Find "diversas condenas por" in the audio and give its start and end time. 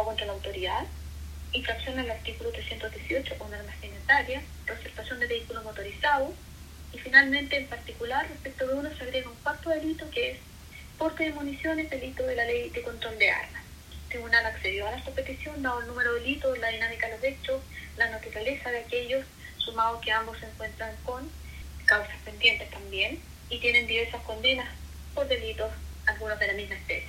23.86-25.26